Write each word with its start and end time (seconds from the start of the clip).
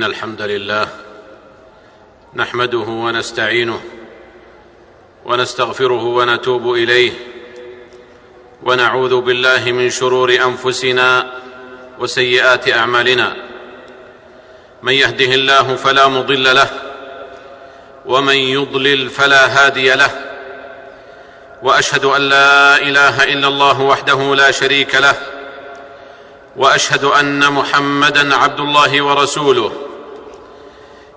إن 0.00 0.04
الحمد 0.04 0.42
لله 0.42 0.88
نحمده 2.34 2.78
ونستعينه 2.78 3.80
ونستغفره 5.24 6.04
ونتوب 6.04 6.74
إليه 6.74 7.12
ونعوذ 8.62 9.20
بالله 9.20 9.72
من 9.72 9.90
شرور 9.90 10.34
أنفسنا 10.34 11.32
وسيئات 11.98 12.68
أعمالنا 12.68 13.36
من 14.82 14.92
يهده 14.92 15.34
الله 15.34 15.74
فلا 15.74 16.08
مضل 16.08 16.54
له 16.54 16.68
ومن 18.06 18.36
يضلل 18.36 19.10
فلا 19.10 19.46
هادي 19.46 19.94
له 19.94 20.10
وأشهد 21.62 22.04
أن 22.04 22.22
لا 22.22 22.76
إله 22.76 23.24
إلا 23.24 23.48
الله 23.48 23.80
وحده 23.80 24.34
لا 24.34 24.50
شريك 24.50 24.94
له 24.94 25.14
وأشهد 26.56 27.04
أن 27.04 27.52
محمدا 27.52 28.34
عبد 28.34 28.60
الله 28.60 29.02
ورسوله 29.02 29.89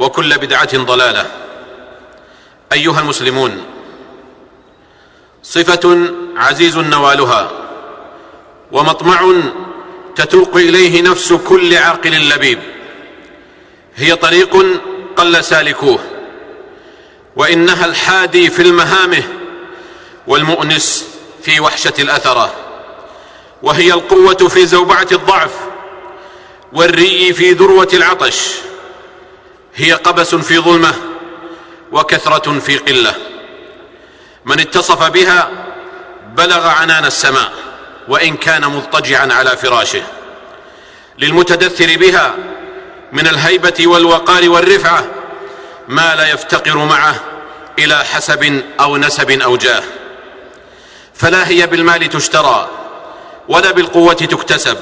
وكل 0.00 0.38
بدعة 0.38 0.78
ضلالة. 0.78 1.26
أيها 2.72 3.00
المسلمون 3.00 3.64
صفة 5.42 6.10
عزيز 6.36 6.78
نوالها 6.78 7.50
ومطمع 8.72 9.34
تتوق 10.16 10.56
إليه 10.56 11.02
نفس 11.02 11.32
كل 11.32 11.74
عاقل 11.74 12.28
لبيب. 12.28 12.58
هي 13.96 14.16
طريق 14.16 14.56
قل 15.16 15.44
سالكوه 15.44 15.98
وإنها 17.36 17.86
الحادي 17.86 18.50
في 18.50 18.62
المهامه 18.62 19.22
والمؤنس 20.26 21.06
في 21.42 21.60
وحشة 21.60 21.92
الاثره 21.98 22.54
وهي 23.62 23.92
القوة 23.92 24.48
في 24.48 24.66
زوبعة 24.66 25.08
الضعف 25.12 25.54
والري 26.72 27.32
في 27.32 27.52
ذروة 27.52 27.88
العطش. 27.92 28.69
هي 29.80 29.92
قبس 29.92 30.34
في 30.34 30.58
ظلمة 30.58 30.94
وكثرة 31.92 32.58
في 32.58 32.76
قلة. 32.76 33.14
من 34.44 34.60
اتصف 34.60 35.02
بها 35.02 35.50
بلغ 36.36 36.66
عنان 36.66 37.04
السماء 37.04 37.52
وإن 38.08 38.36
كان 38.36 38.66
مضطجعا 38.66 39.32
على 39.32 39.56
فراشه. 39.56 40.02
للمتدثر 41.18 41.96
بها 41.96 42.34
من 43.12 43.26
الهيبة 43.26 43.86
والوقار 43.86 44.48
والرفعة 44.48 45.04
ما 45.88 46.14
لا 46.14 46.28
يفتقر 46.30 46.76
معه 46.76 47.14
إلى 47.78 47.96
حسب 47.96 48.62
أو 48.80 48.96
نسب 48.96 49.30
أو 49.30 49.56
جاه. 49.56 49.82
فلا 51.14 51.48
هي 51.48 51.66
بالمال 51.66 52.08
تشترى 52.08 52.68
ولا 53.48 53.70
بالقوة 53.72 54.14
تكتسب. 54.14 54.76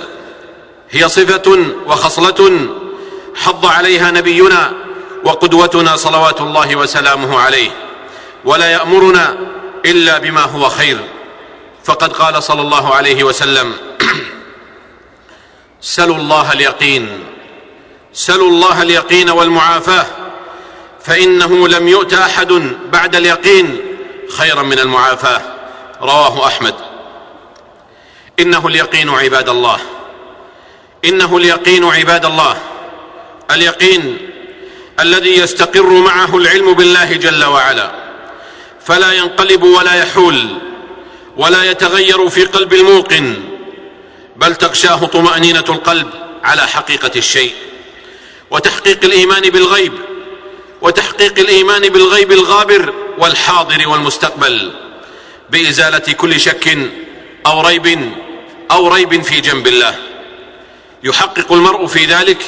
هي 0.90 1.08
صفة 1.08 1.66
وخصلة 1.86 2.68
حض 3.34 3.66
عليها 3.66 4.10
نبينا 4.10 4.87
وقدوتنا 5.24 5.96
صلوات 5.96 6.40
الله 6.40 6.76
وسلامه 6.76 7.38
عليه 7.38 7.70
ولا 8.44 8.72
يأمرنا 8.72 9.36
إلا 9.84 10.18
بما 10.18 10.40
هو 10.40 10.68
خير. 10.68 10.98
فقد 11.84 12.12
قال 12.12 12.42
صلى 12.42 12.62
الله 12.62 12.94
عليه 12.94 13.24
وسلم 13.24 13.72
سلوا 15.80 16.16
الله 16.16 16.52
اليقين 16.52 17.24
سلوا 18.12 18.48
الله 18.48 18.82
اليقين 18.82 19.30
والمعافاة 19.30 20.06
فإنه 21.00 21.68
لم 21.68 21.88
يؤت 21.88 22.14
أحد 22.14 22.52
بعد 22.92 23.16
اليقين 23.16 23.80
خيرا 24.36 24.62
من 24.62 24.78
المعافاة. 24.78 25.40
رواه 26.02 26.46
أحمد. 26.46 26.74
إنه 28.40 28.66
اليقين 28.66 29.08
عباد 29.08 29.48
الله 29.48 29.78
إنه 31.04 31.36
اليقين 31.36 31.84
عباد 31.84 32.24
الله. 32.24 32.56
اليقين 33.50 34.30
الذي 35.00 35.38
يستقر 35.38 35.90
معه 35.90 36.36
العلم 36.36 36.72
بالله 36.72 37.12
جل 37.12 37.44
وعلا. 37.44 37.90
فلا 38.84 39.12
ينقلب 39.12 39.62
ولا 39.62 39.94
يحول 39.94 40.58
ولا 41.36 41.70
يتغير 41.70 42.28
في 42.28 42.44
قلب 42.44 42.72
الموقن 42.74 43.34
بل 44.36 44.54
تغشاه 44.54 45.06
طمأنينة 45.06 45.64
القلب 45.68 46.10
على 46.44 46.68
حقيقة 46.68 47.10
الشيء. 47.16 47.52
وتحقيق 48.50 49.04
الإيمان 49.04 49.42
بالغيب 49.42 49.92
وتحقيق 50.82 51.38
الإيمان 51.38 51.88
بالغيب 51.88 52.32
الغابر 52.32 52.94
والحاضر 53.18 53.88
والمستقبل 53.88 54.72
بإزالة 55.50 56.12
كل 56.12 56.40
شك 56.40 56.78
أو 57.46 57.60
ريب 57.60 58.12
أو 58.70 58.88
ريب 58.88 59.22
في 59.22 59.40
جنب 59.40 59.66
الله. 59.66 59.94
يحقق 61.04 61.52
المرء 61.52 61.86
في 61.86 62.04
ذلك 62.04 62.42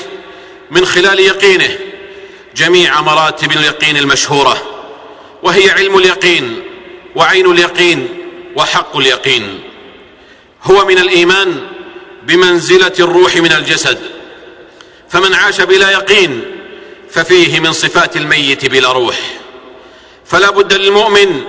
من 0.71 0.87
خلال 0.87 1.21
يقينه 1.21 1.79
جميع 2.57 3.01
مراتب 3.01 3.53
اليقين 3.53 3.97
المشهورة 3.97 4.63
وهي 5.43 5.71
علم 5.71 5.99
اليقين 5.99 6.63
وعين 7.17 7.51
اليقين 7.51 8.09
وحق 8.57 8.97
اليقين. 8.97 9.61
هو 10.63 10.85
من 10.85 10.99
الإيمان 10.99 11.67
بمنزلة 12.23 12.93
الروح 13.01 13.37
من 13.37 13.53
الجسد 13.53 13.99
فمن 15.09 15.35
عاش 15.35 15.61
بلا 15.61 15.91
يقين 15.91 16.45
ففيه 17.11 17.61
من 17.61 17.73
صفات 17.73 18.17
الميت 18.17 18.67
بلا 18.67 18.93
روح. 18.93 19.17
فلا 20.27 20.51
بد 20.51 20.73
للمؤمن 20.73 21.45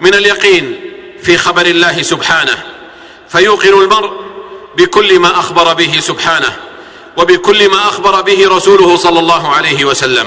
من 0.00 0.14
اليقين 0.14 0.80
في 1.22 1.38
خبر 1.38 1.66
الله 1.66 2.02
سبحانه 2.02 2.62
فيوقن 3.28 3.82
المرء 3.82 4.12
بكل 4.76 5.18
ما 5.18 5.38
أخبر 5.38 5.74
به 5.74 6.00
سبحانه. 6.00 6.56
وبكل 7.16 7.68
ما 7.68 7.78
أخبر 7.78 8.20
به 8.20 8.48
رسوله 8.48 8.96
صلى 8.96 9.18
الله 9.18 9.48
عليه 9.48 9.84
وسلم 9.84 10.26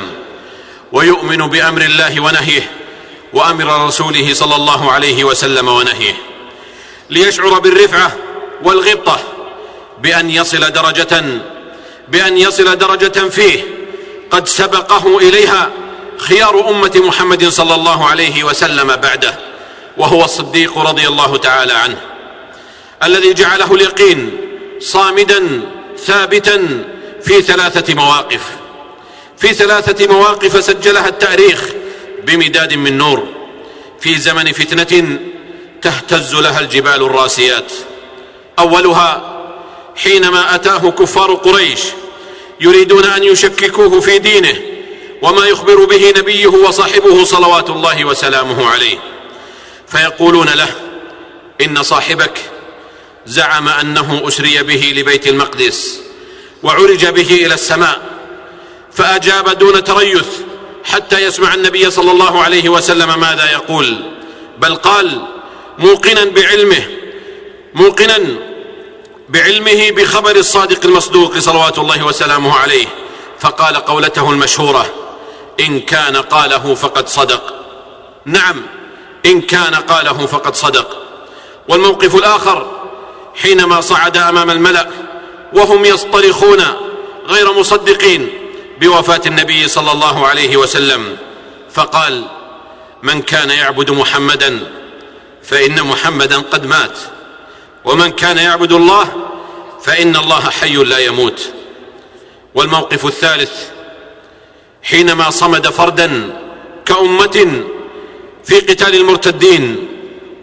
ويؤمن 0.92 1.38
بأمر 1.38 1.82
الله 1.82 2.20
ونهيه 2.20 2.72
وأمر 3.34 3.86
رسوله 3.88 4.34
صلى 4.34 4.56
الله 4.56 4.92
عليه 4.92 5.24
وسلم 5.24 5.68
ونهيه. 5.68 6.14
ليشعر 7.10 7.60
بالرفعة 7.60 8.12
والغبطة 8.64 9.20
بأن 10.04 10.30
يصل 10.30 10.72
درجة 10.72 11.24
بأن 12.08 12.38
يصل 12.38 12.78
درجة 12.78 13.30
فيه 13.30 13.64
قد 14.32 14.48
سبقه 14.48 15.18
إليها 15.18 15.70
خيار 16.18 16.70
أمة 16.70 16.92
محمد 16.96 17.47
صلى 17.50 17.76
الله 17.76 18.06
عليه 18.06 18.44
وسلم 18.44 18.96
بعده 18.96 19.40
وهو 19.97 20.26
الصديق 20.26 20.78
رضي 20.78 21.08
الله 21.08 21.38
تعالى 21.38 21.74
عنه 21.74 22.02
الذي 23.03 23.34
جعله 23.34 23.76
اليقين 23.76 24.32
صامدا 24.80 25.62
ثابتا 26.05 26.85
في 27.23 27.41
ثلاثة 27.41 27.93
مواقف. 27.93 28.41
في 29.37 29.53
ثلاثة 29.53 30.07
مواقف 30.07 30.66
سجلها 30.66 31.07
التاريخ 31.07 31.63
بمداد 32.23 32.73
من 32.73 32.97
نور. 32.97 33.23
في 33.99 34.16
زمن 34.17 34.51
فتنة 34.51 35.19
تهتز 35.81 36.35
لها 36.35 36.59
الجبال 36.59 37.03
الراسيات. 37.03 37.72
أولها 38.59 39.35
حينما 39.96 40.55
أتاه 40.55 40.91
كفار 40.91 41.34
قريش 41.34 41.79
يريدون 42.61 43.05
أن 43.05 43.23
يشككوه 43.23 43.99
في 43.99 44.19
دينه 44.19 44.61
وما 45.22 45.46
يخبر 45.46 45.85
به 45.85 46.13
نبيه 46.17 46.47
وصاحبه 46.47 47.23
صلوات 47.23 47.69
الله 47.69 48.05
وسلامه 48.05 48.66
عليه. 48.69 48.97
فيقولون 49.87 50.49
له 50.49 50.69
إن 51.61 51.84
صاحبك 51.84 52.40
زعم 53.26 53.68
أنه 53.68 54.28
أسري 54.28 54.64
به 54.64 54.94
لبيت 54.98 55.28
المقدس 55.28 56.00
وعرج 56.64 57.06
به 57.06 57.46
إلى 57.46 57.54
السماء 57.54 58.02
فأجاب 58.94 59.58
دون 59.58 59.84
تريث 59.84 60.28
حتى 60.84 61.24
يسمع 61.24 61.54
النبي 61.54 61.92
صلى 61.92 62.12
الله 62.12 62.44
عليه 62.44 62.70
وسلم 62.70 63.20
ماذا 63.20 63.52
يقول 63.52 63.98
بل 64.60 64.76
قال 64.76 65.22
موقنا 65.80 66.26
بعلمه 66.26 66.84
موقنا 67.74 68.20
بعلمه 69.30 69.92
بخبر 69.92 70.36
الصادق 70.36 70.86
المصدوق 70.86 71.38
صلوات 71.38 71.80
الله 71.80 72.06
وسلامه 72.06 72.58
عليه 72.58 72.88
فقال 73.40 73.76
قولته 73.76 74.30
المشهورة 74.30 74.86
إن 75.60 75.80
كان 75.80 76.18
قاله 76.18 76.76
فقد 76.76 77.10
صدق 77.10 77.54
نعم 78.26 78.62
إن 79.26 79.42
كان 79.42 79.76
قاله 79.76 80.26
فقد 80.26 80.56
صدق. 80.56 80.98
والموقف 81.68 82.16
الآخر 82.16 82.78
حينما 83.41 83.82
صعد 83.82 84.18
أمام 84.18 84.50
الملأ 84.50 84.88
وهم 85.53 85.86
يصطرخون 85.86 86.64
غير 87.28 87.53
مصدقين 87.53 88.30
بوفاة 88.82 89.22
النبي 89.26 89.68
صلى 89.68 89.91
الله 89.91 90.28
عليه 90.28 90.58
وسلم. 90.58 91.18
فقال 91.72 92.24
من 93.03 93.22
كان 93.22 93.50
يعبد 93.50 93.91
محمدا 93.91 94.59
فإن 95.44 95.84
محمدا 95.84 96.38
قد 96.38 96.66
مات. 96.66 96.97
ومن 97.86 98.12
كان 98.12 98.38
يعبد 98.38 98.72
الله 98.72 99.12
فإن 99.84 100.16
الله 100.16 100.50
حي 100.50 100.76
لا 100.76 100.97
يموت. 100.97 101.50
والموقف 102.56 103.06
الثالث 103.06 103.52
حينما 104.84 105.30
صمد 105.30 105.70
فردا 105.70 106.40
كأمة 106.85 107.64
في 108.46 108.59
قتال 108.59 108.96
المرتدين 108.96 109.88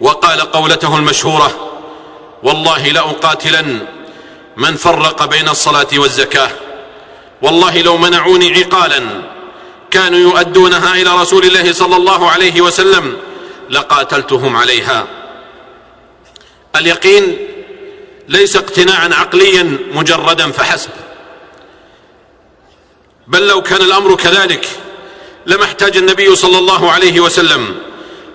وقال 0.01 0.41
قولته 0.41 0.97
المشهورة 0.97 1.76
والله 2.43 2.87
لأقاتلن 2.87 3.79
من 4.57 4.75
فرق 4.75 5.25
بين 5.25 5.49
الصلاة 5.49 5.87
والزكاة. 5.93 6.49
والله 7.41 7.81
لو 7.81 7.97
منعوني 7.97 8.53
عقالا 8.53 9.03
كانوا 9.91 10.19
يؤدونها 10.19 10.95
إلى 10.95 11.21
رسول 11.21 11.43
الله 11.43 11.73
صلى 11.73 11.95
الله 11.95 12.31
عليه 12.31 12.61
وسلم 12.61 13.17
لقاتلتهم 13.69 14.55
عليها. 14.55 15.07
اليقين 16.75 17.37
ليس 18.27 18.55
اقتناعا 18.55 19.09
عقليا 19.13 19.77
مجردا 19.93 20.51
فحسب. 20.51 20.89
بل 23.27 23.47
لو 23.47 23.61
كان 23.61 23.81
الأمر 23.81 24.15
كذلك 24.15 24.67
لما 25.45 25.63
احتاج 25.63 25.97
النبي 25.97 26.35
صلى 26.35 26.57
الله 26.57 26.91
عليه 26.91 27.19
وسلم 27.19 27.75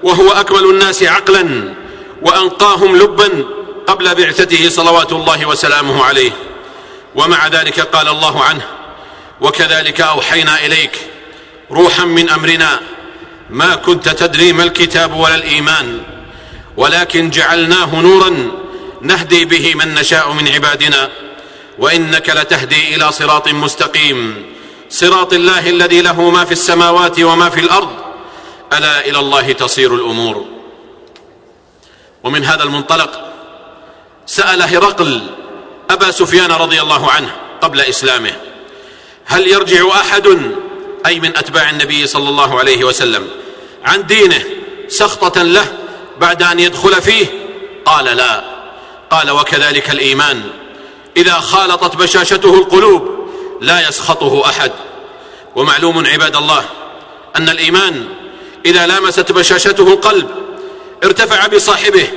وهو 0.03 0.33
أكمل 0.33 0.65
الناس 0.65 1.03
عقلا 1.03 1.75
وأنقاهم 2.23 2.97
لبا 2.97 3.45
قبل 3.93 4.15
بعثته 4.15 4.69
صلوات 4.69 5.13
الله 5.13 5.47
وسلامه 5.47 6.05
عليه. 6.05 6.33
ومع 7.15 7.49
ذلك 7.49 7.81
قال 7.81 8.09
الله 8.09 8.45
عنه 8.45 8.63
وكذلك 9.41 10.01
أوحينا 10.01 10.67
إليك 10.67 10.99
روحا 11.71 12.05
من 12.05 12.31
أمرنا 12.31 12.81
ما 13.51 13.75
كنت 13.75 14.09
تدري 14.09 14.53
ما 14.53 14.65
الكتاب 14.65 15.15
ولا 15.15 15.35
الإيمان 15.35 16.03
ولكن 16.77 17.31
جعلناه 17.31 18.01
نورا 18.01 18.51
نهدي 19.01 19.45
به 19.45 19.75
من 19.75 19.95
نشاء 19.95 20.33
من 20.33 20.49
عبادنا 20.49 21.09
وإنك 21.79 22.31
لتهدي 22.31 22.95
إلى 22.95 23.13
صراط 23.13 23.49
مستقيم. 23.49 24.47
صراط 24.91 25.33
الله 25.33 25.71
الذي 25.71 26.01
له 26.01 26.31
ما 26.31 26.45
في 26.45 26.53
السماوات 26.53 27.21
وما 27.21 27.51
في 27.51 27.61
الأرض 27.61 27.91
ألا 28.73 29.07
إلى 29.07 29.19
الله 29.19 29.53
تصير 29.53 29.95
الأمور. 29.95 30.47
ومن 32.25 32.45
هذا 32.45 32.63
المنطلق 32.63 33.32
سأل 34.27 34.63
هرقل 34.63 35.21
أبا 35.91 36.11
سفيان 36.11 36.53
رضي 36.53 36.83
الله 36.83 37.11
عنه 37.11 37.31
قبل 37.63 37.81
إسلامه 37.81 38.33
هل 39.25 39.49
يرجع 39.49 39.89
أحد 39.89 40.39
أي 41.07 41.21
من 41.21 41.37
أتباع 41.37 41.71
النبي 41.71 42.07
صلى 42.07 42.29
الله 42.29 42.59
عليه 42.59 42.85
وسلم 42.85 43.29
عن 43.85 44.07
دينه 44.07 44.45
سخطة 44.89 45.43
له 45.43 45.67
بعد 46.21 46.43
أن 46.43 46.61
يدخل 46.61 47.03
فيه؟ 47.03 47.27
قال 47.85 48.05
لا. 48.05 48.45
قال 49.11 49.31
وكذلك 49.31 49.91
الإيمان. 49.91 50.43
إذا 51.17 51.35
خالطت 51.35 51.97
بشاشته 51.97 52.55
القلوب 52.55 53.29
لا 53.61 53.89
يسخطه 53.89 54.43
أحد. 54.47 54.73
ومعلوم 55.57 56.07
عباد 56.07 56.37
الله 56.37 56.65
أن 57.37 57.49
الإيمان 57.49 58.09
إذا 58.67 58.87
لامست 58.87 59.33
بشاشته 59.33 59.93
القلب 59.93 60.29
ارتفع 61.05 61.47
بصاحبه 61.47 62.09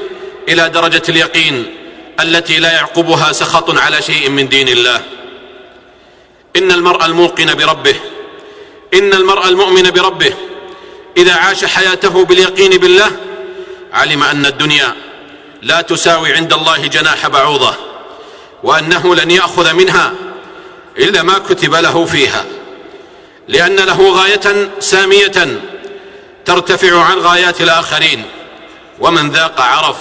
إلى 0.50 0.70
درجة 0.70 1.04
اليقين. 1.10 1.85
التي 2.20 2.60
لا 2.60 2.72
يعقبها 2.72 3.32
سخط 3.32 3.78
على 3.78 4.02
شيء 4.02 4.30
من 4.30 4.50
دين 4.50 4.68
الله. 4.68 5.02
إن 6.56 6.72
المرء 6.72 7.06
الموقن 7.06 7.54
بربه 7.54 7.96
إن 8.94 9.14
المرء 9.14 9.48
المؤمن 9.48 9.92
بربه 9.92 10.34
إذا 11.18 11.34
عاش 11.34 11.66
حياته 11.66 12.26
باليقين 12.26 12.72
بالله 12.78 13.12
علم 13.94 14.24
أن 14.24 14.46
الدنيا 14.46 14.96
لا 15.62 15.82
تساوي 15.82 16.34
عند 16.34 16.54
الله 16.54 16.88
جناح 16.88 17.28
بعوضة 17.28 17.74
وأنه 18.64 19.16
لن 19.16 19.32
يأخذ 19.32 19.74
منها 19.74 20.14
إلا 20.98 21.24
ما 21.24 21.38
كتب 21.38 21.76
له 21.76 22.06
فيها. 22.06 22.46
لأن 23.48 23.76
له 23.76 24.10
غاية 24.10 24.70
سامية 24.80 25.62
ترتفع 26.46 27.02
عن 27.02 27.20
غايات 27.20 27.62
الآخرين 27.62 28.24
ومن 29.00 29.32
ذاق 29.32 29.62
عرف 29.62 29.98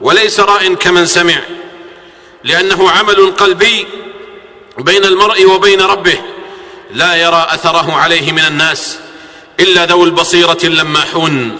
وليس 0.00 0.40
راء 0.40 0.74
كمن 0.74 1.06
سمع 1.06 1.38
لأنه 2.44 2.90
عمل 2.90 3.30
قلبي 3.30 3.86
بين 4.78 5.04
المرء 5.04 5.46
وبين 5.46 5.80
ربه 5.80 6.18
لا 6.90 7.14
يرى 7.14 7.46
أثره 7.50 7.92
عليه 7.92 8.32
من 8.32 8.44
الناس 8.44 8.98
إلا 9.60 9.86
ذو 9.86 10.04
البصيرة 10.04 10.58
اللماحون 10.64 11.58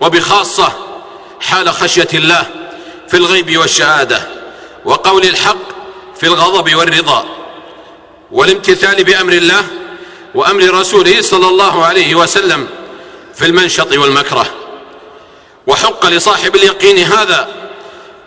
وبخاصة 0.00 0.72
حال 1.40 1.70
خشية 1.70 2.08
الله 2.14 2.46
في 3.08 3.16
الغيب 3.16 3.58
والشهادة 3.58 4.28
وقول 4.84 5.24
الحق 5.24 5.56
في 6.16 6.26
الغضب 6.26 6.74
والرضا 6.74 7.26
والامتثال 8.30 9.04
بأمر 9.04 9.32
الله 9.32 9.64
وأمر 10.34 10.80
رسوله 10.80 11.20
صلى 11.20 11.48
الله 11.48 11.84
عليه 11.84 12.14
وسلم 12.14 12.68
في 13.34 13.46
المنشط 13.46 13.92
والمكره 13.92 14.46
وحق 15.66 16.06
لصاحب 16.06 16.56
اليقين 16.56 16.98
هذا 16.98 17.63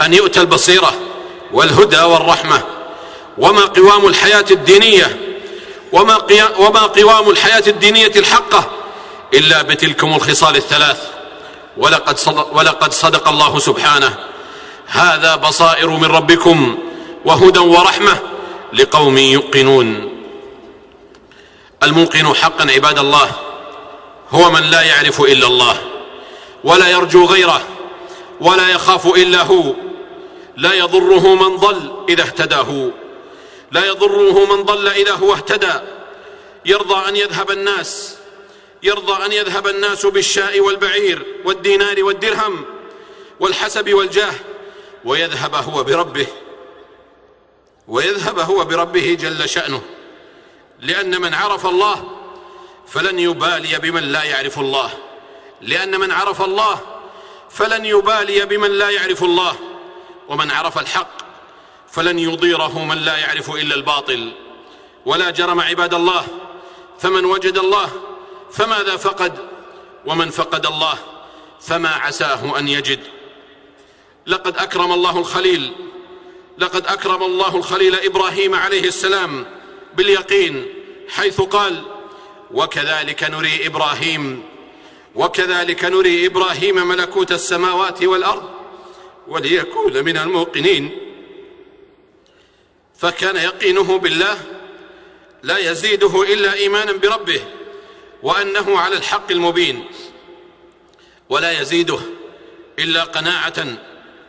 أن 0.02 0.14
يؤتى 0.14 0.42
البصيرة 0.42 0.94
والهدى 1.54 2.02
والرحمة. 2.02 2.62
وما 3.38 3.62
قوام 3.62 4.08
الحياة 4.08 4.46
الدينية 4.52 5.20
وما, 5.92 6.18
وما 6.60 6.80
قوام 6.80 7.30
الحياة 7.30 7.64
الدينية 7.68 8.12
الحقه 8.16 8.72
إلا 9.34 9.62
بتلكم 9.62 10.14
الخصال 10.14 10.56
الثلاث. 10.56 10.98
ولقد 11.78 12.18
صدق, 12.18 12.58
ولقد 12.58 12.94
صدق 12.94 13.28
الله 13.28 13.60
سبحانه. 13.60 14.18
هذا 14.88 15.36
بصائر 15.36 15.90
من 15.90 16.06
ربكم 16.06 16.78
وهدى 17.26 17.60
ورحمة 17.60 18.18
لقوم 18.74 19.18
يوقنون. 19.18 20.10
الموقن 21.84 22.36
حقا 22.36 22.72
عباد 22.72 23.00
الله 23.00 23.32
هو 24.32 24.52
من 24.52 24.64
لا 24.64 24.82
يعرف 24.82 25.22
إلا 25.22 25.48
الله 25.48 25.78
ولا 26.64 26.88
يرجو 26.88 27.26
غيره 27.26 27.62
ولا 28.42 28.70
يخاف 28.70 29.08
إلا 29.08 29.42
هو. 29.44 29.74
لا 30.58 30.74
يضره 30.74 31.36
من 31.36 31.56
ضل 31.58 32.06
إذا 32.10 32.24
اهتداه. 32.24 32.92
لا 33.72 33.86
يضره 33.86 34.56
من 34.56 34.64
ضل 34.64 34.88
إذا 34.88 35.14
هو 35.14 35.34
اهتدى. 35.34 35.74
يرضى 36.66 37.10
أن 37.10 37.16
يذهب 37.16 37.52
الناس. 37.52 38.18
يرضى 38.84 39.26
أن 39.26 39.32
يذهب 39.32 39.68
الناس 39.68 40.06
بالشاء 40.06 40.60
والبعير 40.60 41.26
والدينار 41.46 42.04
والدرهم 42.04 42.66
والحسب 43.40 43.94
والجاه. 43.94 44.34
ويذهب 45.06 45.56
هو 45.56 45.84
بربه. 45.84 46.28
ويذهب 47.88 48.40
هو 48.40 48.66
بربه 48.66 49.18
جل 49.20 49.50
شأنه. 49.50 49.82
لأن 50.80 51.22
من 51.22 51.34
عرف 51.34 51.66
الله 51.66 52.12
فلن 52.88 53.20
يبالي 53.20 53.80
بمن 53.80 54.04
لا 54.04 54.24
يعرف 54.24 54.60
الله. 54.60 54.90
لأن 55.62 56.00
من 56.00 56.12
عرف 56.12 56.42
الله 56.42 56.80
فلن 57.50 57.86
يبالي 57.86 58.46
بمن 58.46 58.72
لا 58.72 58.90
يعرف 58.90 59.24
الله. 59.24 59.56
ومن 60.30 60.52
عرف 60.52 60.78
الحق 60.78 61.18
فلن 61.92 62.20
يضيره 62.20 62.86
من 62.86 62.98
لا 62.98 63.18
يعرف 63.18 63.50
إلا 63.50 63.76
الباطل. 63.76 64.32
ولا 65.06 65.30
جرم 65.30 65.60
عباد 65.60 65.94
الله 65.94 66.28
فمن 67.00 67.26
وجد 67.26 67.58
الله 67.58 67.90
فماذا 68.52 68.98
فقد؟ 68.98 69.38
ومن 70.06 70.30
فقد 70.30 70.66
الله 70.66 70.98
فما 71.62 71.90
عساه 71.90 72.60
أن 72.60 72.68
يجد. 72.68 73.00
لقد 74.28 74.58
أكرم 74.58 74.92
الله 74.92 75.20
الخليل 75.20 75.72
لقد 76.58 76.86
أكرم 76.88 77.24
الله 77.24 77.56
الخليل 77.56 77.96
إبراهيم 77.96 78.56
عليه 78.56 78.84
السلام 78.84 79.46
باليقين 79.96 80.66
حيث 81.10 81.42
قال 81.42 81.84
وكذلك 82.52 83.24
نري 83.24 83.68
إبراهيم 83.68 84.44
وكذلك 85.16 85.86
نري 85.86 86.26
إبراهيم 86.26 86.88
ملكوت 86.88 87.32
السماوات 87.32 88.04
والأرض 88.04 88.50
وليكون 89.28 90.04
من 90.04 90.18
الموقنين. 90.18 90.98
فكان 93.00 93.36
يقينه 93.36 93.98
بالله 93.98 94.38
لا 95.44 95.58
يزيده 95.58 96.24
إلا 96.34 96.54
إيمانا 96.54 96.92
بربه 96.92 97.42
وأنه 98.24 98.80
على 98.80 98.98
الحق 98.98 99.32
المبين 99.32 99.86
ولا 101.30 101.62
يزيده 101.62 102.00
إلا 102.80 103.04
قناعة 103.04 103.66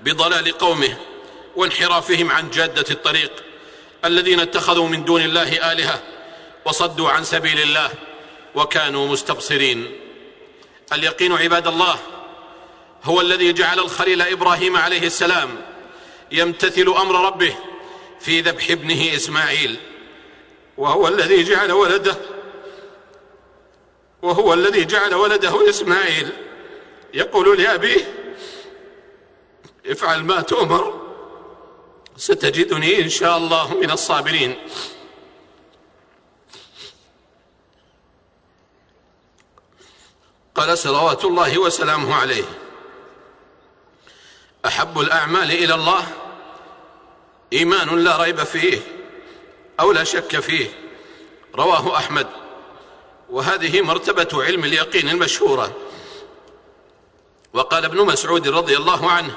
بضلال 0.00 0.52
قومه 0.58 0.96
وانحرافهم 1.56 2.30
عن 2.30 2.50
جادة 2.50 2.84
الطريق 2.90 3.32
الذين 4.04 4.40
اتخذوا 4.40 4.88
من 4.88 5.04
دون 5.04 5.22
الله 5.22 5.72
آلهة 5.72 6.02
وصدوا 6.64 7.10
عن 7.10 7.24
سبيل 7.24 7.60
الله 7.60 7.90
وكانوا 8.54 9.08
مستبصرين. 9.08 10.00
اليقين 10.92 11.32
عباد 11.32 11.66
الله 11.66 11.98
هو 13.04 13.20
الذي 13.20 13.52
جعل 13.52 13.78
الخليل 13.78 14.22
إبراهيم 14.22 14.76
عليه 14.76 15.06
السلام 15.06 15.48
يمتثل 16.32 16.88
أمر 16.88 17.26
ربه 17.26 17.56
في 18.20 18.40
ذبح 18.40 18.70
ابنه 18.70 19.16
إسماعيل. 19.16 19.76
وهو 20.76 21.08
الذي 21.08 21.42
جعل 21.42 21.72
ولده 21.72 22.16
وهو 24.22 24.54
الذي 24.54 24.84
جعل 24.84 25.14
ولده 25.14 25.70
إسماعيل. 25.70 26.32
يقول 27.14 27.62
لأبيه 27.62 28.14
افعل 29.86 30.24
ما 30.24 30.40
تؤمر 30.40 31.08
ستجدني 32.16 33.02
إن 33.02 33.08
شاء 33.08 33.36
الله 33.36 33.74
من 33.74 33.90
الصابرين. 33.90 34.56
قال 40.54 40.78
صلوات 40.78 41.24
الله 41.24 41.58
وسلامه 41.58 42.14
عليه. 42.14 42.44
أحب 44.66 45.00
الأعمال 45.00 45.50
إلى 45.50 45.74
الله؟ 45.74 46.06
إيمان 47.52 48.04
لا 48.04 48.22
ريب 48.22 48.42
فيه 48.42 48.80
أو 49.80 49.92
لا 49.92 50.04
شك 50.04 50.40
فيه. 50.40 50.66
رواه 51.54 51.96
أحمد. 51.96 52.26
وهذه 53.30 53.80
مرتبة 53.82 54.44
علم 54.44 54.64
اليقين 54.64 55.08
المشهورة. 55.08 55.76
وقال 57.52 57.84
ابن 57.84 58.06
مسعود 58.06 58.48
رضي 58.48 58.76
الله 58.76 59.10
عنه 59.10 59.34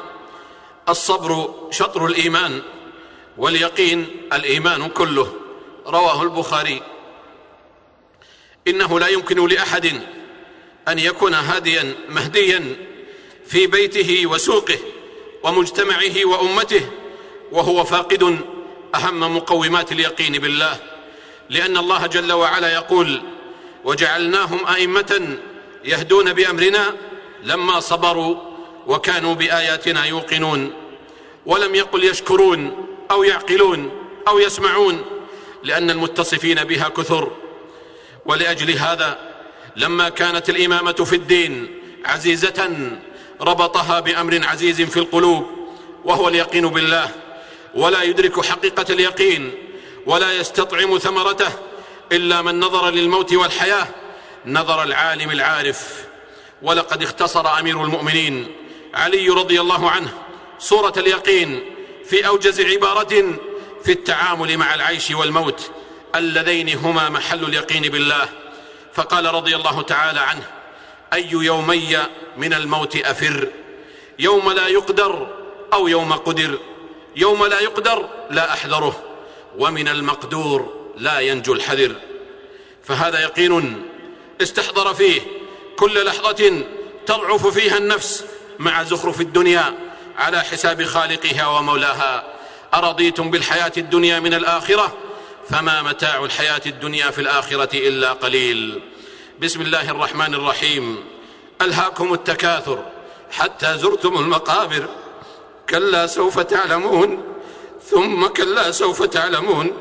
الصبر 0.90 1.56
شطر 1.72 2.06
الإيمان 2.06 2.62
واليقين 3.38 4.28
الإيمان 4.34 4.90
كله. 4.90 5.34
رواه 5.88 6.22
البخاري. 6.24 6.82
إنه 8.68 9.00
لا 9.00 9.08
يمكن 9.08 9.48
لأحد 9.48 10.02
أن 10.88 11.00
يكون 11.00 11.34
هاديا 11.34 11.96
مهديا 12.10 12.76
في 13.46 13.68
بيته 13.68 14.28
وسوقه. 14.28 14.80
ومجتمعه 15.44 16.26
وأمته 16.26 16.82
وهو 17.52 17.84
فاقد 17.84 18.40
أهم 18.96 19.36
مقومات 19.36 19.92
اليقين 19.92 20.32
بالله. 20.32 20.80
لأن 21.50 21.78
الله 21.78 22.08
جل 22.08 22.32
وعلا 22.32 22.74
يقول 22.74 23.22
وجعلناهم 23.86 24.68
أئمة 24.68 25.38
يهدون 25.86 26.34
بأمرنا 26.34 26.96
لما 27.44 27.80
صبروا 27.80 28.36
وكانوا 28.88 29.34
بآياتنا 29.34 30.06
يوقنون 30.06 30.74
ولم 31.46 31.76
يقل 31.76 32.04
يشكرون 32.04 32.88
أو 33.12 33.24
يعقلون 33.24 33.92
أو 34.28 34.40
يسمعون 34.40 35.06
لأن 35.64 35.90
المتصفين 35.90 36.64
بها 36.64 36.90
كثر. 36.90 37.32
ولأجل 38.26 38.72
هذا 38.72 39.20
لما 39.76 40.10
كانت 40.10 40.50
الإمامة 40.50 40.92
في 40.92 41.16
الدين 41.16 41.80
عزيزة 42.06 42.98
ربطها 43.42 44.00
بأمر 44.00 44.48
عزيز 44.48 44.82
في 44.82 44.98
القلوب 44.98 45.46
وهو 46.04 46.28
اليقين 46.28 46.68
بالله. 46.68 47.10
ولا 47.76 48.04
يدرك 48.04 48.46
حقيقة 48.46 48.86
اليقين 48.90 49.52
ولا 50.06 50.34
يستطعم 50.34 50.98
ثمرته 50.98 51.52
إلا 52.12 52.42
من 52.42 52.60
نظر 52.60 52.90
للموت 52.90 53.34
والحياة 53.34 53.88
نظر 54.46 54.84
العالم 54.84 55.32
العارف. 55.32 56.06
ولقد 56.62 57.04
اختصر 57.04 57.60
أمير 57.60 57.84
المؤمنين 57.84 58.48
علي 58.94 59.30
رضي 59.30 59.62
الله 59.62 59.90
عنه 59.90 60.14
صورة 60.60 60.94
اليقين 60.98 61.64
في 62.06 62.28
أوجز 62.28 62.62
عبارة 62.62 63.40
في 63.84 63.92
التعامل 63.92 64.58
مع 64.58 64.76
العيش 64.76 65.12
والموت 65.12 65.72
اللذين 66.16 66.78
هما 66.78 67.10
محل 67.10 67.44
اليقين 67.44 67.82
بالله. 67.82 68.30
فقال 68.94 69.26
رضي 69.26 69.56
الله 69.56 69.82
تعالى 69.82 70.20
عنه 70.20 70.61
أي 71.14 71.28
يومي 71.32 71.98
من 72.38 72.54
الموت 72.54 72.96
أفر. 72.96 73.48
يوم 74.20 74.52
لا 74.52 74.68
يقدر 74.68 75.28
أو 75.74 75.88
يوم 75.88 76.14
قدر. 76.14 76.60
يوم 77.16 77.46
لا 77.46 77.60
يقدر 77.60 78.10
لا 78.30 78.54
أحذره. 78.54 79.04
ومن 79.58 79.88
المقدور 79.88 80.74
لا 80.98 81.20
ينجو 81.20 81.54
الحذر. 81.54 81.96
فهذا 82.84 83.22
يقين 83.22 83.84
استحضر 84.42 84.94
فيه 84.94 85.22
كل 85.76 86.06
لحظة 86.06 86.64
تضعف 87.06 87.48
فيها 87.48 87.78
النفس 87.78 88.26
مع 88.60 88.84
زخرف 88.84 89.22
الدنيا 89.22 89.74
على 90.18 90.42
حساب 90.42 90.84
خالقها 90.84 91.48
ومولاها. 91.48 92.24
أرضيتم 92.74 93.32
بالحياة 93.32 93.72
الدنيا 93.78 94.20
من 94.20 94.34
الآخرة؟ 94.34 94.98
فما 95.50 95.82
متاع 95.82 96.24
الحياة 96.24 96.62
الدنيا 96.66 97.12
في 97.12 97.22
الآخرة 97.22 97.78
إلا 97.88 98.14
قليل. 98.14 98.82
بسم 99.42 99.62
الله 99.62 99.92
الرحمن 99.92 100.34
الرحيم. 100.34 101.04
ألهاكم 101.62 102.14
التكاثر 102.14 102.86
حتى 103.32 103.78
زرتم 103.78 104.18
المقابر. 104.18 104.90
كلا 105.70 106.08
سوف 106.08 106.40
تعلمون. 106.40 107.24
ثم 107.90 108.28
كلا 108.28 108.72
سوف 108.72 109.04
تعلمون. 109.04 109.72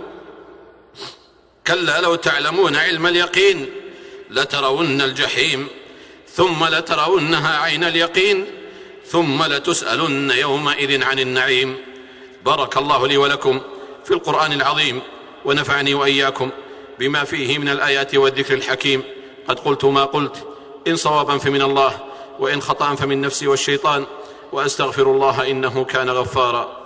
كلا 1.67 2.01
لو 2.01 2.15
تعلمون 2.15 2.77
علم 2.77 3.07
اليقين 3.07 3.71
لترون 4.31 5.01
الجحيم. 5.01 5.69
ثم 6.29 6.65
لترونها 6.65 7.59
عين 7.59 7.85
اليقين. 7.85 8.47
ثم 9.07 9.45
لتسألن 9.45 10.31
يومئذ 10.31 11.05
عن 11.05 11.19
النعيم. 11.19 11.77
بارك 12.45 12.77
الله 12.77 13.07
لي 13.07 13.17
ولكم 13.17 13.61
في 14.05 14.11
القرآن 14.11 14.53
العظيم 14.53 15.01
ونفعني 15.45 15.95
وإياكم 15.95 16.51
بما 16.99 17.25
فيه 17.25 17.59
من 17.59 17.69
الآيات 17.69 18.15
والذكر 18.15 18.55
الحكيم. 18.55 19.03
قد 19.51 19.61
قلت 19.61 19.85
ما 19.85 20.05
قلت. 20.05 20.47
إن 20.89 20.97
صوابا 20.97 21.39
فمن 21.39 21.63
الله 21.63 21.93
وإن 22.39 22.63
خطأ 22.63 22.95
فمن 22.95 23.21
نفسي 23.21 23.47
والشيطان 23.47 24.07
وأستغفر 24.53 25.03
الله 25.03 25.51
إنه 25.51 25.85
كان 25.85 26.11
غفارا. 26.11 26.80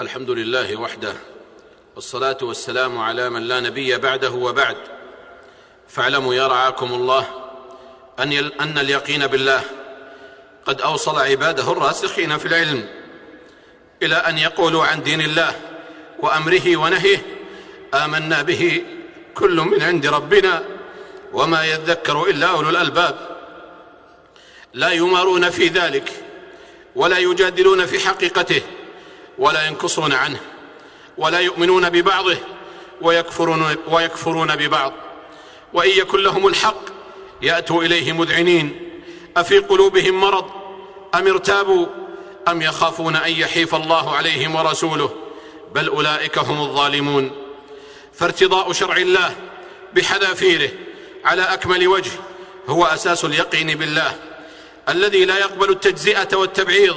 الحمد 0.00 0.30
لله 0.30 0.76
وحده 0.76 1.14
والصلاة 1.94 2.38
والسلام 2.42 2.98
على 2.98 3.30
من 3.30 3.42
لا 3.42 3.60
نبي 3.60 3.98
بعده 3.98 4.30
وبعد. 4.30 4.76
فاعلموا 5.88 6.34
يا 6.34 6.46
رعاكم 6.46 6.94
الله 6.94 7.26
أن 8.18 8.32
أن 8.60 8.78
اليقين 8.78 9.26
بالله 9.26 9.62
قد 10.66 10.80
أوصل 10.80 11.18
عباده 11.18 11.72
الراسخين 11.72 12.38
في 12.38 12.46
العلم 12.46 12.88
إلى 14.02 14.14
أن 14.14 14.38
يقولوا 14.38 14.84
عن 14.84 15.02
دين 15.02 15.20
الله 15.20 15.56
وأمره 16.18 16.76
ونهيه 16.76 17.26
آمنا 17.94 18.42
به 18.42 18.84
كل 19.34 19.56
من 19.56 19.82
عند 19.82 20.06
ربنا 20.06 20.64
وما 21.32 21.64
يذكر 21.64 22.22
إلا 22.22 22.46
أولو 22.46 22.68
الألباب. 22.70 23.38
لا 24.74 24.90
يمارون 24.90 25.50
في 25.50 25.68
ذلك 25.68 26.12
ولا 26.96 27.18
يجادلون 27.18 27.86
في 27.86 27.98
حقيقته. 27.98 28.62
ولا 29.40 29.66
ينكصون 29.66 30.12
عنه 30.12 30.40
ولا 31.18 31.38
يؤمنون 31.40 31.90
ببعضه 31.90 32.36
ويكفرون, 33.00 33.76
ويكفرون 33.88 34.56
ببعض. 34.56 34.92
وإن 35.72 35.90
يكن 35.90 36.22
لهم 36.22 36.46
الحق 36.46 36.80
يأتوا 37.42 37.82
إليه 37.82 38.12
مذعنين. 38.12 38.90
أفي 39.36 39.58
قلوبهم 39.58 40.20
مرض؟ 40.20 40.50
أم 41.14 41.26
ارتابوا؟ 41.26 41.86
أم 42.48 42.62
يخافون 42.62 43.16
أن 43.16 43.32
يحيف 43.32 43.74
الله 43.74 44.16
عليهم 44.16 44.54
ورسوله؟ 44.54 45.14
بل 45.74 45.88
أولئك 45.88 46.38
هم 46.38 46.60
الظالمون. 46.60 47.30
فارتضاء 48.14 48.72
شرع 48.72 48.96
الله 48.96 49.36
بحذافيره 49.92 50.70
على 51.24 51.42
أكمل 51.42 51.88
وجه 51.88 52.10
هو 52.68 52.84
أساس 52.84 53.24
اليقين 53.24 53.78
بالله. 53.78 54.16
الذي 54.88 55.24
لا 55.24 55.38
يقبل 55.38 55.70
التجزئة 55.70 56.36
والتبعيض. 56.36 56.96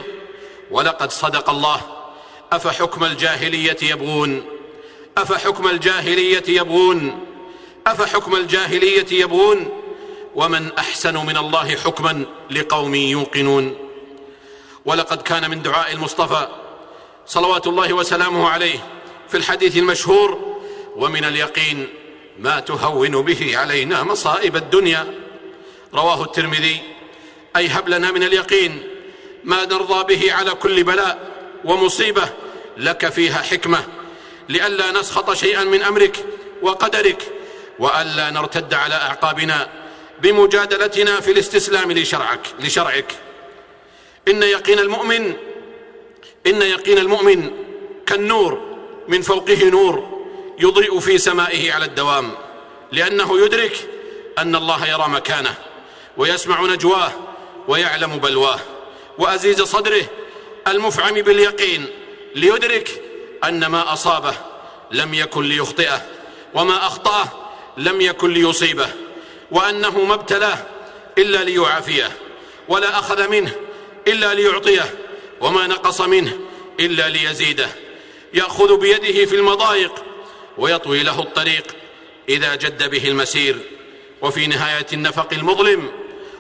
ولقد 0.72 1.12
صدق 1.12 1.50
الله 1.50 1.82
أفحكم 2.56 3.04
الجاهلية 3.04 3.78
يبغون؟ 3.82 4.46
أفحكم 5.18 5.68
الجاهلية 5.68 6.44
يبغون؟ 6.48 7.26
أفحكم 7.88 8.36
الجاهلية 8.36 9.06
يبغون؟ 9.12 9.70
ومن 10.36 10.72
أحسن 10.78 11.26
من 11.26 11.38
الله 11.38 11.76
حكما 11.76 12.26
لقوم 12.52 12.96
يوقنون. 12.96 13.78
ولقد 14.86 15.22
كان 15.22 15.50
من 15.50 15.62
دعاء 15.62 15.92
المصطفى 15.94 16.48
صلوات 17.28 17.68
الله 17.68 17.94
وسلامه 17.94 18.50
عليه 18.50 18.80
في 19.30 19.38
الحديث 19.38 19.78
المشهور 19.78 20.58
ومن 20.96 21.24
اليقين 21.24 21.88
ما 22.40 22.60
تهون 22.60 23.22
به 23.22 23.58
علينا 23.58 24.04
مصائب 24.04 24.56
الدنيا. 24.56 25.14
رواه 25.94 26.24
الترمذي 26.24 26.82
أي 27.56 27.68
هب 27.68 27.90
لنا 27.90 28.12
من 28.12 28.24
اليقين 28.24 28.84
ما 29.44 29.66
نرضى 29.66 30.16
به 30.16 30.34
على 30.34 30.52
كل 30.52 30.84
بلاء 30.84 31.33
ومصيبة 31.66 32.30
لك 32.78 33.10
فيها 33.10 33.42
حكمة. 33.42 33.84
لئلا 34.50 34.92
نسخط 34.92 35.34
شيئا 35.34 35.64
من 35.64 35.84
أمرك 35.84 36.26
وقدرك 36.62 37.24
وألا 37.80 38.30
نرتد 38.30 38.74
على 38.74 38.96
أعقابنا 38.96 39.70
بمجادلتنا 40.22 41.20
في 41.20 41.32
الاستسلام 41.32 41.92
لشرعك 41.92 42.48
لشرعك. 42.60 43.14
إن 44.28 44.44
يقين 44.44 44.80
المؤمن 44.80 45.34
إن 46.48 46.62
يقين 46.62 46.98
المؤمن 46.98 47.52
كالنور 48.06 48.62
من 49.08 49.22
فوقه 49.22 49.70
نور 49.70 50.24
يضيء 50.60 51.00
في 51.00 51.18
سمائه 51.18 51.74
على 51.74 51.86
الدوام 51.86 52.32
لأنه 52.92 53.46
يدرك 53.46 53.90
أن 54.38 54.56
الله 54.56 54.88
يرى 54.88 55.08
مكانه 55.08 55.56
ويسمع 56.18 56.62
نجواه 56.62 57.12
ويعلم 57.68 58.18
بلواه 58.18 58.60
وأزيز 59.18 59.62
صدره 59.62 60.04
المفعم 60.68 61.14
باليقين 61.14 61.88
ليدرك 62.36 63.02
أن 63.44 63.66
ما 63.66 63.94
أصابه 63.94 64.34
لم 64.92 65.14
يكن 65.14 65.44
ليخطئه 65.44 66.02
وما 66.54 66.88
أخطأه 66.88 67.28
لم 67.78 68.02
يكن 68.02 68.34
ليصيبه 68.34 68.88
وأنه 69.52 70.04
ما 70.04 70.14
ابتلاه 70.14 70.58
إلا 71.18 71.44
ليعافيه 71.44 72.12
ولا 72.68 73.00
أخذ 73.00 73.30
منه 73.30 73.52
إلا 74.08 74.34
ليعطيه 74.34 74.96
وما 75.42 75.68
نقص 75.68 76.02
منه 76.02 76.40
إلا 76.80 77.10
ليزيده. 77.10 77.68
يأخذ 78.34 78.78
بيده 78.78 79.26
في 79.26 79.36
المضايق 79.36 80.04
ويطوي 80.58 81.04
له 81.04 81.20
الطريق 81.20 81.76
إذا 82.30 82.56
جد 82.56 82.90
به 82.90 83.08
المسير. 83.08 83.58
وفي 84.22 84.48
نهاية 84.48 84.86
النفق 84.94 85.34
المظلم 85.34 85.92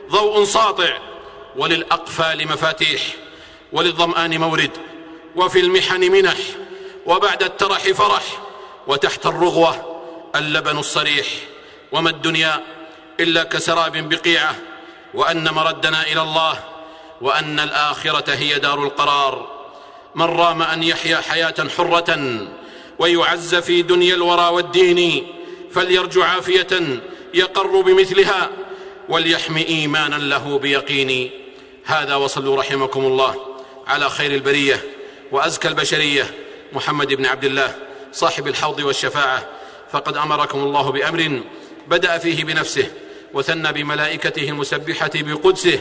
ضوء 0.09 0.43
ساطع 0.43 0.97
وللأقفال 1.55 2.47
مفاتيح. 2.47 3.01
وللظمآن 3.73 4.37
مورد 4.37 4.71
وفي 5.35 5.59
المحن 5.59 6.11
منح 6.11 6.37
وبعد 7.05 7.43
الترح 7.43 7.81
فرح 7.81 8.23
وتحت 8.87 9.25
الرغوة 9.25 10.01
اللبن 10.35 10.77
الصريح. 10.77 11.27
وما 11.91 12.09
الدنيا 12.09 12.61
إلا 13.19 13.43
كسراب 13.43 14.09
بقيعة 14.09 14.55
وأن 15.13 15.49
مردنا 15.49 16.03
إلى 16.11 16.21
الله 16.21 16.59
وأن 17.21 17.59
الآخرة 17.59 18.33
هي 18.33 18.59
دار 18.59 18.83
القرار. 18.83 19.63
من 20.15 20.25
رام 20.25 20.61
أن 20.61 20.83
يحيا 20.83 21.17
حياة 21.17 21.69
حرة 21.77 22.39
ويعز 22.99 23.55
في 23.55 23.81
دنيا 23.81 24.15
الورى 24.15 24.47
والدين 24.47 25.27
فليرجو 25.71 26.21
عافية 26.21 27.01
يقر 27.33 27.81
بمثلها 27.81 28.49
وليحم 29.09 29.57
إيمانا 29.57 30.15
له 30.15 30.59
بيقين. 30.59 31.31
هذا 31.85 32.15
وصلوا 32.15 32.57
رحمكم 32.57 33.05
الله. 33.05 33.52
على 33.87 34.09
خير 34.09 34.31
البرية 34.31 34.83
وأزكى 35.31 35.67
البشرية 35.67 36.31
محمد 36.73 37.13
بن 37.13 37.25
عبد 37.25 37.43
الله 37.43 37.75
صاحب 38.11 38.47
الحوض 38.47 38.79
والشفاعة. 38.79 39.47
فقد 39.91 40.17
أمركم 40.17 40.59
الله 40.59 40.91
بأمر 40.91 41.41
بدأ 41.87 42.17
فيه 42.17 42.43
بنفسه 42.43 42.91
وثنى 43.33 43.71
بملائكته 43.71 44.49
المسبحة 44.49 45.11
بقدسه 45.15 45.79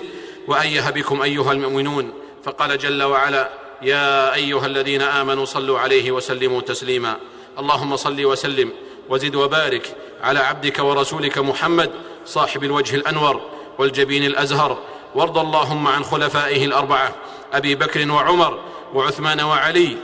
وايه 0.48 0.90
بكم 0.90 1.22
أيها 1.22 1.52
المؤمنون. 1.52 2.12
فقال 2.44 2.78
جل 2.78 3.02
وعلا 3.02 3.50
يا 3.82 4.34
أيها 4.34 4.66
الذين 4.66 5.02
آمنوا 5.02 5.44
صلوا 5.44 5.78
عليه 5.78 6.10
وسلموا 6.10 6.60
تسليما. 6.60 7.16
اللهم 7.58 7.96
صل 7.96 8.24
وسلم 8.24 8.72
وزد 9.08 9.34
وبارك 9.34 9.96
على 10.22 10.40
عبدك 10.40 10.78
ورسولك 10.78 11.38
محمد 11.38 11.90
صاحب 12.26 12.64
الوجه 12.64 12.96
الأنور 12.96 13.50
والجبين 13.78 14.24
الأزهر. 14.24 14.78
وارض 15.14 15.38
اللهم 15.38 15.88
عن 15.88 16.04
خلفائه 16.04 16.64
الأربعة. 16.64 17.14
أبي 17.52 17.74
بكر 17.74 18.10
وعمر 18.10 18.60
وعثمان 18.94 19.40
وعلي 19.40 19.96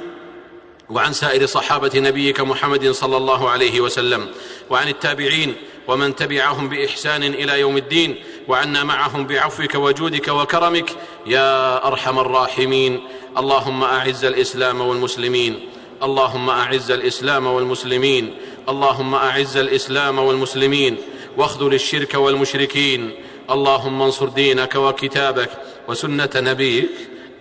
وعن 0.90 1.12
سائر 1.12 1.46
صحابة 1.46 1.90
نبيك 1.94 2.40
محمد 2.40 2.90
صلى 2.90 3.16
الله 3.16 3.50
عليه 3.50 3.80
وسلم 3.80 4.28
وعن 4.70 4.88
التابعين 4.88 5.54
ومن 5.88 6.16
تبعهم 6.16 6.68
بإحسان 6.68 7.22
إلى 7.22 7.60
يوم 7.60 7.76
الدين 7.76 8.16
وعنا 8.48 8.84
معهم 8.84 9.26
بعفوك 9.26 9.74
وجودك 9.74 10.28
وكرمك 10.28 10.90
يا 11.26 11.86
أرحم 11.86 12.18
الراحمين. 12.18 13.00
اللهم 13.38 13.84
أعز 13.84 14.24
الإسلام 14.24 14.80
والمسلمين. 14.80 15.68
اللهم 16.02 16.50
أعز 16.50 16.90
الإسلام 16.90 17.46
والمسلمين. 17.46 18.34
اللهم 18.68 19.14
أعز 19.14 19.56
الإسلام 19.56 20.18
والمسلمين. 20.18 20.96
واخذل 21.36 21.74
الشرك 21.74 22.14
والمشركين. 22.14 23.10
اللهم 23.50 24.02
انصر 24.02 24.28
دينك 24.28 24.74
وكتابك 24.74 25.50
وسنة 25.88 26.30
نبيك 26.36 26.90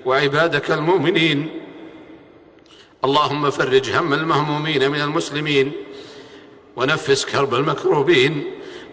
وعبادك 0.08 0.72
المؤمنين. 0.72 1.50
اللهم 3.06 3.50
فرج 3.50 3.90
هم 3.90 4.14
المهمومين 4.14 4.92
من 4.92 5.02
المسلمين 5.02 5.72
ونفس 6.76 7.26
كرب 7.26 7.54
المكروبين 7.54 8.44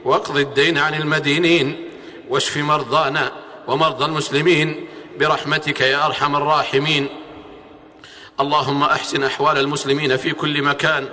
واقض 0.05 0.37
الدين 0.37 0.79
عن 0.79 0.94
المدينين 0.94 1.88
واشف 2.29 2.57
مرضانا 2.57 3.33
ومرضى 3.68 4.05
المسلمين 4.05 4.87
برحمتك 5.20 5.81
يا 5.81 6.07
أرحم 6.07 6.37
الراحمين. 6.37 7.09
اللهم 8.40 8.83
أحسن 8.83 9.24
أحوال 9.24 9.59
المسلمين 9.59 10.16
في 10.16 10.33
كل 10.33 10.62
مكان. 10.62 11.09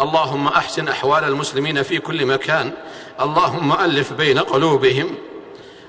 اللهم 0.00 0.48
أحسن 0.48 0.88
أحوال 0.88 1.24
المسلمين 1.24 1.82
في 1.82 1.98
كل 1.98 2.26
مكان. 2.26 2.72
اللهم 3.20 3.72
ألف 3.72 4.12
بين 4.12 4.38
قلوبهم. 4.38 5.14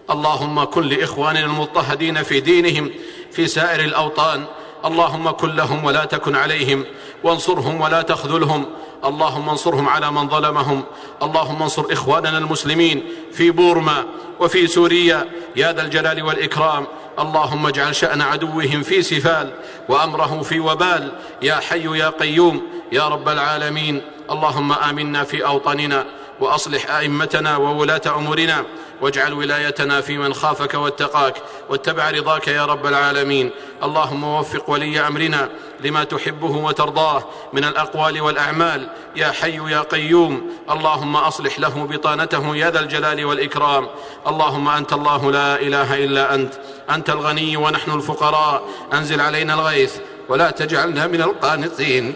اللهم 0.09 0.63
كن 0.63 0.83
لإخواننا 0.83 1.45
المضطهدين 1.45 2.23
في 2.23 2.39
دينهم. 2.39 2.91
في 3.37 3.47
سائر 3.47 3.79
الأوطان. 3.79 4.45
اللهم 4.85 5.31
كن 5.31 5.55
لهم 5.55 5.85
ولا 5.85 6.05
تكن 6.05 6.35
عليهم 6.35 6.85
وانصرهم 7.23 7.81
ولا 7.81 8.01
تخذلهم. 8.01 8.65
اللهم 9.05 9.49
انصرهم 9.49 9.89
على 9.89 10.11
من 10.11 10.29
ظلمهم. 10.29 10.83
اللهم 11.23 11.61
انصر 11.63 11.85
إخواننا 11.91 12.37
المسلمين 12.37 13.03
في 13.33 13.51
بورما 13.51 14.05
وفي 14.39 14.67
سوريا. 14.67 15.25
يا 15.55 15.73
ذا 15.73 15.81
الجلال 15.81 16.23
والإكرام. 16.23 16.87
اللهم 17.19 17.67
اجعل 17.67 17.95
شأن 17.95 18.21
عدوهم 18.21 18.81
في 18.81 19.01
سفال 19.01 19.53
وأمره 19.89 20.41
في 20.41 20.59
وبال. 20.59 21.11
يا 21.41 21.55
حي 21.55 21.99
يا 21.99 22.09
قيوم. 22.09 22.61
يا 22.91 23.07
رب 23.07 23.29
العالمين. 23.29 24.01
اللهم 24.31 24.71
آمنا 24.71 25.23
في 25.23 25.45
أوطاننا 25.45 26.05
وأصلح 26.39 26.91
أئمتنا 26.91 27.57
وولاة 27.57 28.01
أمورنا. 28.07 28.63
واجعل 29.01 29.33
ولايتنا 29.33 30.01
في 30.01 30.17
من 30.17 30.33
خافك 30.33 30.73
واتقاك 30.73 31.41
واتبع 31.69 32.09
رضاك 32.09 32.47
يا 32.47 32.65
رب 32.65 32.85
العالمين. 32.85 33.51
اللهم 33.83 34.23
وفق 34.23 34.69
ولي 34.69 35.07
أمرنا 35.07 35.49
لما 35.79 36.03
تحبه 36.03 36.57
وترضاه 36.57 37.23
من 37.53 37.63
الأقوال 37.63 38.21
والأعمال. 38.21 38.89
يا 39.15 39.31
حي 39.31 39.71
يا 39.71 39.79
قيوم 39.79 40.49
اللهم 40.69 41.15
أصلح 41.15 41.59
له 41.59 41.87
بطانته 41.91 42.55
يا 42.55 42.71
ذا 42.71 42.79
الجلال 42.79 43.25
والإكرام. 43.25 43.87
اللهم 44.27 44.69
أنت 44.69 44.93
الله 44.93 45.31
لا 45.31 45.61
إله 45.61 46.05
إلا 46.05 46.35
أنت 46.35 46.53
أنت 46.89 47.09
الغني 47.09 47.57
ونحن 47.57 47.91
الفقراء. 47.91 48.63
أنزل 48.93 49.21
علينا 49.21 49.53
الغيث 49.53 49.97
ولا 50.29 50.51
تجعلنا 50.51 51.07
من 51.07 51.21
القانطين. 51.21 52.13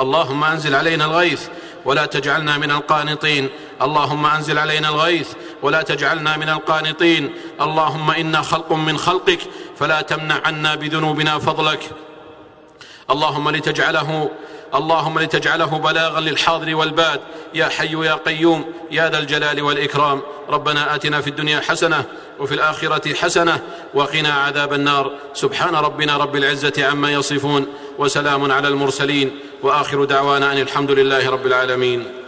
اللهم 0.00 0.44
أنزل 0.44 0.74
علينا 0.74 1.04
الغيث 1.04 1.48
ولا 1.84 2.06
تجعلنا 2.06 2.58
من 2.58 2.70
القانطين. 2.70 3.48
اللهم 3.82 4.26
أنزل 4.26 4.58
علينا 4.58 4.88
الغيث 4.88 5.32
ولا 5.62 5.82
تجعلنا 5.82 6.36
من 6.36 6.48
القانطين. 6.48 7.34
اللهم 7.60 8.10
إنا 8.10 8.42
خلق 8.42 8.72
من 8.72 8.98
خلقك 8.98 9.40
فلا 9.78 10.00
تمنع 10.00 10.40
عنا 10.44 10.74
بذنوبنا 10.74 11.38
فضلك. 11.38 11.90
اللهم 13.10 13.50
لتجعله 13.50 14.30
اللهم 14.74 15.18
لتجعله 15.18 15.78
بلاغا 15.78 16.20
للحاضر 16.20 16.74
والباد. 16.74 17.20
يا 17.54 17.68
حي 17.68 18.06
يا 18.06 18.14
قيوم 18.14 18.64
يا 18.90 19.10
ذا 19.10 19.18
الجلال 19.18 19.62
والإكرام. 19.62 20.22
ربنا 20.48 20.94
آتنا 20.94 21.20
في 21.20 21.30
الدنيا 21.30 21.60
حسنة 21.60 22.04
وفي 22.40 22.54
الآخرة 22.54 23.14
حسنة 23.14 23.60
وقنا 23.94 24.32
عذاب 24.32 24.72
النار. 24.72 25.10
سبحان 25.34 25.74
ربنا 25.74 26.16
رب 26.16 26.36
العزة 26.36 26.86
عما 26.86 27.12
يصفون 27.12 27.66
وسلام 27.98 28.52
على 28.52 28.68
المرسلين. 28.68 29.38
وآخر 29.62 30.04
دعوانا 30.04 30.52
أن 30.52 30.58
الحمد 30.58 30.90
لله 30.90 31.30
رب 31.30 31.46
العالمين. 31.46 32.23